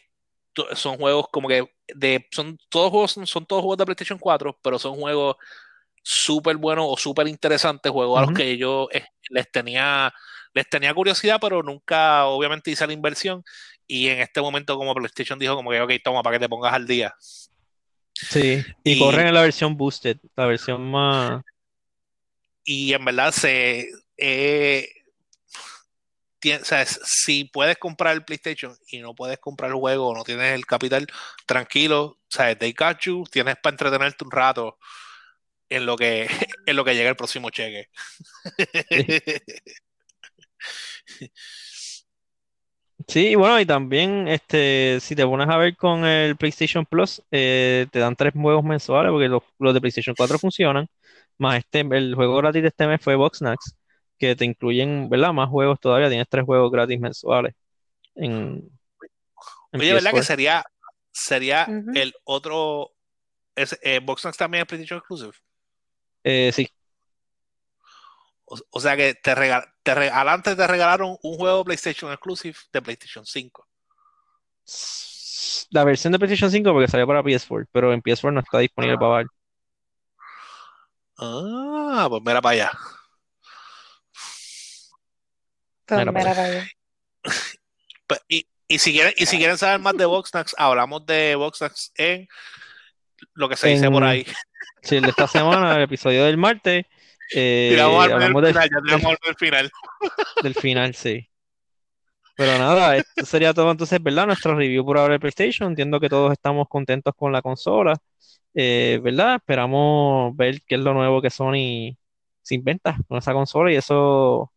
[0.75, 4.79] son juegos como que de, son todos juegos, son, todos juegos de PlayStation 4, pero
[4.79, 5.37] son juegos
[6.03, 10.13] súper buenos o súper interesantes, juegos a los que yo eh, les tenía
[10.53, 13.45] les tenía curiosidad, pero nunca obviamente hice la inversión
[13.87, 16.73] y en este momento como PlayStation dijo como que, ok, toma, para que te pongas
[16.73, 17.15] al día.
[18.15, 21.43] Sí, y, corren en la versión boosted, la versión más...
[22.65, 23.89] Y en verdad se...
[24.17, 24.89] Eh,
[27.05, 30.67] si puedes comprar el PlayStation y no puedes comprar el juego o no tienes el
[30.67, 31.07] capital,
[31.47, 34.79] tranquilo, sea, they got you, tienes para entretenerte un rato
[35.69, 36.29] en lo que,
[36.67, 37.89] en lo que llega el próximo cheque.
[43.09, 47.87] Sí, bueno, y también este, si te pones a ver con el PlayStation Plus, eh,
[47.91, 50.87] te dan tres juegos mensuales, porque los, de PlayStation 4 funcionan,
[51.39, 53.75] más este, el juego gratis de este mes fue Boxnax,
[54.21, 55.33] que te incluyen, ¿verdad?
[55.33, 57.55] Más juegos todavía, tienes tres juegos gratis mensuales.
[58.15, 58.71] En,
[59.73, 60.63] Oye, ¿verdad que sería,
[61.11, 62.93] sería el otro,
[63.57, 64.01] es, eh,
[64.37, 65.33] también es PlayStation Exclusive?
[66.23, 66.69] Eh, sí.
[68.45, 73.25] O, sea que te, regal, te adelante te regalaron un juego PlayStation Exclusive de PlayStation
[73.25, 73.67] 5.
[75.71, 78.99] La versión de PlayStation 5 porque salió para PS4, pero en PS4 no está disponible
[78.99, 79.27] para ver.
[81.17, 82.73] Ah, pues mira para allá.
[85.97, 86.69] Pues mira, para allá.
[88.07, 91.93] Pues, y, y, si quieren, y si quieren saber más de Voxnax, hablamos de Voxnax
[91.97, 92.27] en
[93.35, 94.27] lo que se dice por ahí.
[94.83, 96.87] Sí, de esta semana, el episodio del martes.
[97.35, 99.71] Eh, del, final,
[100.43, 101.29] Del final, sí.
[102.35, 104.27] Pero nada, esto sería todo entonces, ¿verdad?
[104.27, 105.69] Nuestro review por ahora de PlayStation.
[105.69, 107.95] Entiendo que todos estamos contentos con la consola,
[108.55, 109.37] eh, ¿verdad?
[109.37, 111.95] Esperamos ver qué es lo nuevo que Sony
[112.41, 114.51] se inventa con esa consola y eso,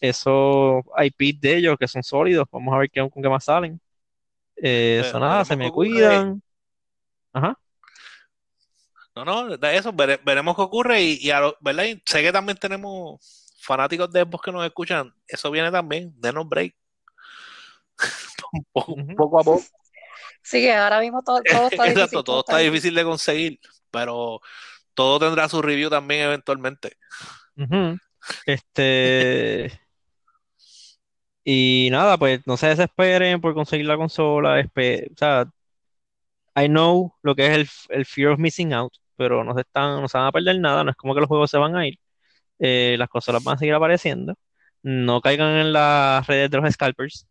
[0.00, 2.46] esos IP de ellos que son sólidos.
[2.50, 3.80] Vamos a ver qué, con qué más salen.
[4.56, 6.42] Eh, eso nada, se me cuidan.
[7.32, 7.58] Ajá.
[9.14, 11.84] No, no, de eso veremos qué ocurre y, a ¿verdad?
[12.04, 13.18] sé que también tenemos
[13.60, 16.74] fanáticos de Xbox que nos escuchan, eso viene también, denos break.
[18.72, 19.64] poco, poco a poco.
[20.42, 22.24] Sí, que ahora mismo todo, está difícil.
[22.24, 24.40] todo está difícil de conseguir, pero
[24.94, 26.96] todo tendrá su review también eventualmente.
[28.46, 29.80] Este.
[31.50, 34.60] y nada, pues no se desesperen por conseguir la consola.
[34.60, 35.50] o sea,
[36.54, 40.02] I know lo que es el, el, fear of missing out, pero no se están,
[40.02, 40.84] no se van a perder nada.
[40.84, 41.98] No es como que los juegos se van a ir.
[42.58, 44.34] Eh, las consolas van a seguir apareciendo.
[44.82, 47.26] No caigan en las redes de los scalpers.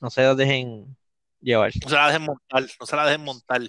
[0.00, 0.96] No se las dejen
[1.42, 1.72] llevar.
[1.82, 3.60] No se la dejen montar, no se la dejen montar.
[3.60, 3.68] No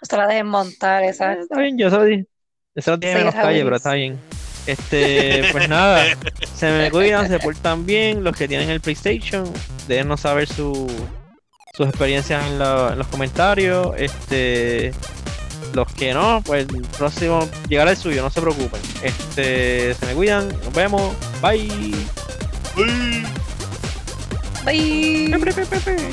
[0.00, 1.42] se la dejen montar, exacto.
[1.42, 2.26] Está bien, yo soy
[2.74, 4.18] eso lo tiene en las calles, pero está bien.
[4.70, 6.04] Este, pues nada,
[6.54, 8.22] se me cuidan, se portan bien.
[8.22, 9.50] Los que tienen el PlayStation,
[9.88, 10.88] déjenos saber su,
[11.74, 13.94] sus experiencias en, los comentarios.
[13.96, 14.92] Este,
[15.74, 18.80] los que no, pues el próximo llegará el suyo, no se preocupen.
[19.02, 21.68] Este, se me cuidan, nos vemos, bye.
[22.76, 23.24] Bye.
[24.64, 25.28] Bye.
[25.28, 26.10] bye.